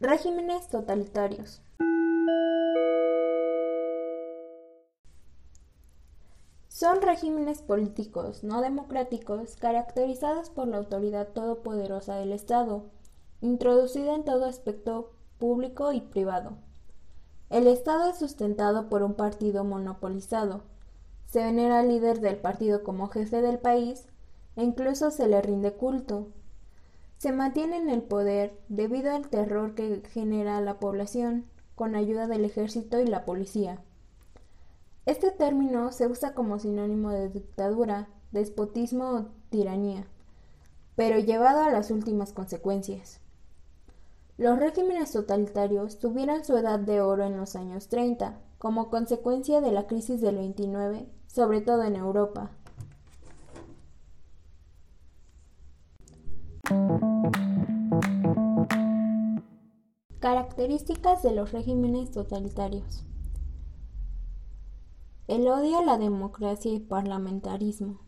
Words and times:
Regímenes 0.00 0.68
totalitarios. 0.68 1.60
Son 6.68 7.02
regímenes 7.02 7.62
políticos 7.62 8.44
no 8.44 8.60
democráticos 8.60 9.56
caracterizados 9.56 10.50
por 10.50 10.68
la 10.68 10.76
autoridad 10.76 11.32
todopoderosa 11.32 12.14
del 12.14 12.30
Estado, 12.30 12.84
introducida 13.40 14.14
en 14.14 14.24
todo 14.24 14.44
aspecto 14.44 15.10
público 15.40 15.92
y 15.92 16.00
privado. 16.00 16.58
El 17.50 17.66
Estado 17.66 18.08
es 18.08 18.18
sustentado 18.18 18.88
por 18.88 19.02
un 19.02 19.14
partido 19.14 19.64
monopolizado. 19.64 20.62
Se 21.26 21.42
venera 21.42 21.80
al 21.80 21.88
líder 21.88 22.20
del 22.20 22.36
partido 22.36 22.84
como 22.84 23.08
jefe 23.08 23.42
del 23.42 23.58
país 23.58 24.06
e 24.54 24.62
incluso 24.62 25.10
se 25.10 25.26
le 25.26 25.42
rinde 25.42 25.72
culto. 25.72 26.28
Se 27.18 27.32
mantiene 27.32 27.78
en 27.78 27.90
el 27.90 28.02
poder 28.02 28.56
debido 28.68 29.12
al 29.12 29.28
terror 29.28 29.74
que 29.74 30.02
genera 30.12 30.60
la 30.60 30.78
población 30.78 31.46
con 31.74 31.96
ayuda 31.96 32.28
del 32.28 32.44
ejército 32.44 33.00
y 33.00 33.06
la 33.06 33.24
policía. 33.24 33.82
Este 35.04 35.32
término 35.32 35.90
se 35.90 36.06
usa 36.06 36.34
como 36.34 36.60
sinónimo 36.60 37.10
de 37.10 37.28
dictadura, 37.28 38.08
despotismo 38.30 39.10
o 39.10 39.26
tiranía, 39.50 40.06
pero 40.94 41.18
llevado 41.18 41.62
a 41.62 41.70
las 41.70 41.90
últimas 41.90 42.32
consecuencias. 42.32 43.20
Los 44.36 44.60
regímenes 44.60 45.10
totalitarios 45.10 45.98
tuvieron 45.98 46.44
su 46.44 46.56
edad 46.56 46.78
de 46.78 47.00
oro 47.00 47.24
en 47.24 47.36
los 47.36 47.56
años 47.56 47.88
30, 47.88 48.38
como 48.58 48.90
consecuencia 48.90 49.60
de 49.60 49.72
la 49.72 49.88
crisis 49.88 50.20
del 50.20 50.36
29, 50.36 51.08
sobre 51.26 51.62
todo 51.62 51.82
en 51.82 51.96
Europa. 51.96 52.52
Características 60.20 61.22
de 61.22 61.30
los 61.30 61.52
regímenes 61.52 62.10
totalitarios. 62.10 63.04
El 65.28 65.46
odio 65.46 65.78
a 65.78 65.84
la 65.84 65.96
democracia 65.96 66.72
y 66.72 66.80
parlamentarismo. 66.80 68.00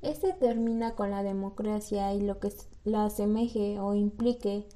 Este 0.00 0.32
termina 0.32 0.94
con 0.94 1.10
la 1.10 1.22
democracia 1.22 2.14
y 2.14 2.22
lo 2.22 2.40
que 2.40 2.50
la 2.84 3.04
asemeje 3.04 3.78
o 3.80 3.92
implique 3.92 4.66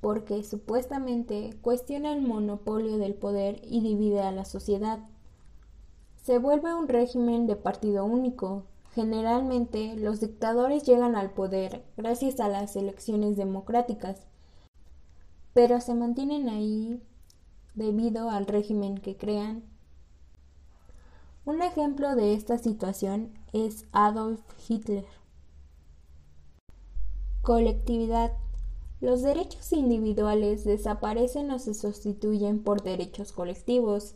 porque 0.00 0.42
supuestamente 0.42 1.56
cuestiona 1.62 2.12
el 2.12 2.20
monopolio 2.20 2.98
del 2.98 3.14
poder 3.14 3.60
y 3.62 3.80
divide 3.80 4.22
a 4.22 4.32
la 4.32 4.44
sociedad. 4.44 4.98
Se 6.16 6.38
vuelve 6.38 6.74
un 6.74 6.88
régimen 6.88 7.46
de 7.46 7.54
partido 7.54 8.04
único. 8.04 8.64
Generalmente 8.92 9.94
los 9.94 10.18
dictadores 10.18 10.82
llegan 10.82 11.14
al 11.14 11.30
poder 11.30 11.84
gracias 11.96 12.40
a 12.40 12.48
las 12.48 12.74
elecciones 12.74 13.36
democráticas, 13.36 14.26
pero 15.56 15.80
se 15.80 15.94
mantienen 15.94 16.50
ahí 16.50 17.00
debido 17.74 18.28
al 18.28 18.46
régimen 18.46 18.98
que 18.98 19.16
crean 19.16 19.62
un 21.46 21.62
ejemplo 21.62 22.14
de 22.14 22.34
esta 22.34 22.58
situación 22.58 23.30
es 23.54 23.86
Adolf 23.90 24.42
Hitler. 24.68 25.06
Colectividad. 27.40 28.32
Los 29.00 29.22
derechos 29.22 29.72
individuales 29.72 30.64
desaparecen 30.64 31.50
o 31.50 31.58
se 31.58 31.72
sustituyen 31.72 32.62
por 32.62 32.82
derechos 32.82 33.32
colectivos. 33.32 34.14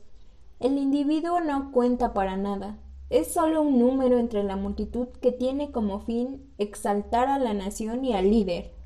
El 0.59 0.77
individuo 0.77 1.41
no 1.41 1.73
cuenta 1.73 2.13
para 2.13 2.37
nada. 2.37 2.79
Es 3.09 3.33
solo 3.33 3.63
un 3.63 3.79
número 3.79 4.19
entre 4.19 4.45
la 4.45 4.57
multitud 4.57 5.09
que 5.23 5.33
tiene 5.33 5.73
como 5.73 6.01
fin 6.01 6.53
exaltar 6.59 7.29
a 7.29 7.39
la 7.39 7.55
nación 7.55 8.05
y 8.05 8.13
al 8.13 8.31
líder. 8.31 8.80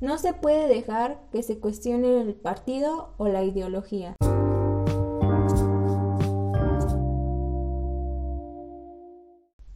No 0.00 0.16
se 0.16 0.32
puede 0.32 0.66
dejar 0.66 1.20
que 1.30 1.42
se 1.42 1.58
cuestione 1.58 2.22
el 2.22 2.34
partido 2.34 3.12
o 3.18 3.28
la 3.28 3.44
ideología. 3.44 4.16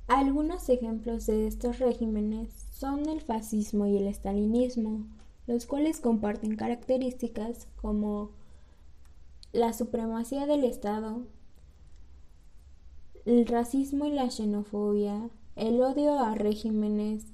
Algunos 0.07 0.67
ejemplos 0.71 1.27
de 1.27 1.47
estos 1.47 1.79
regímenes 1.79 2.55
son 2.73 3.07
el 3.07 3.21
fascismo 3.21 3.85
y 3.87 3.99
el 3.99 4.07
estalinismo, 4.07 5.05
los 5.47 5.67
cuales 5.67 6.01
comparten 6.01 6.57
características 6.57 7.69
como 7.83 8.31
la 9.53 9.75
supremacía 9.75 10.47
del 10.47 10.65
Estado, 10.65 11.27
el 13.27 13.47
racismo 13.47 14.07
y 14.07 14.13
la 14.13 14.31
xenofobia, 14.31 15.29
el 15.55 15.83
odio 15.83 16.19
a 16.19 16.35
regímenes 16.35 17.27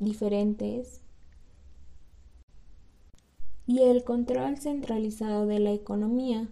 diferentes 0.00 1.01
y 3.66 3.80
el 3.82 4.04
control 4.04 4.58
centralizado 4.58 5.46
de 5.46 5.60
la 5.60 5.72
economía. 5.72 6.48